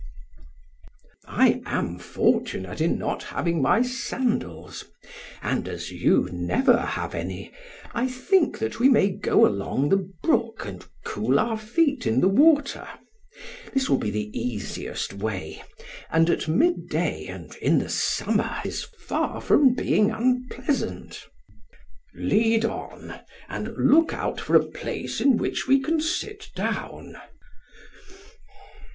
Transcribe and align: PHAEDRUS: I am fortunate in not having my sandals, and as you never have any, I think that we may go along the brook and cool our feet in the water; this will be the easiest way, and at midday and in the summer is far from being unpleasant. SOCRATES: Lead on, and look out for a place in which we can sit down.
PHAEDRUS: 0.01 1.13
I 1.27 1.61
am 1.67 1.99
fortunate 1.99 2.81
in 2.81 2.97
not 2.97 3.21
having 3.21 3.61
my 3.61 3.83
sandals, 3.83 4.83
and 5.43 5.67
as 5.67 5.91
you 5.91 6.27
never 6.31 6.75
have 6.79 7.13
any, 7.13 7.51
I 7.93 8.07
think 8.07 8.57
that 8.57 8.79
we 8.79 8.89
may 8.89 9.11
go 9.11 9.45
along 9.45 9.89
the 9.89 10.11
brook 10.23 10.65
and 10.65 10.83
cool 11.05 11.37
our 11.39 11.55
feet 11.55 12.07
in 12.07 12.19
the 12.19 12.27
water; 12.27 12.87
this 13.73 13.91
will 13.91 13.99
be 13.99 14.09
the 14.09 14.31
easiest 14.35 15.13
way, 15.13 15.61
and 16.09 16.31
at 16.31 16.47
midday 16.47 17.27
and 17.27 17.55
in 17.57 17.77
the 17.77 17.87
summer 17.89 18.57
is 18.65 18.83
far 18.85 19.39
from 19.39 19.75
being 19.75 20.09
unpleasant. 20.09 21.13
SOCRATES: 21.13 21.29
Lead 22.15 22.65
on, 22.65 23.19
and 23.47 23.77
look 23.77 24.13
out 24.15 24.41
for 24.41 24.55
a 24.55 24.65
place 24.65 25.21
in 25.21 25.37
which 25.37 25.67
we 25.67 25.79
can 25.79 25.99
sit 25.99 26.49
down. 26.55 27.17